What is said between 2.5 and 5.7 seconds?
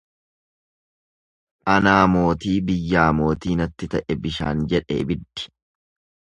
biyyaa mootii natti ta'e bishaan jedhe ibiddi.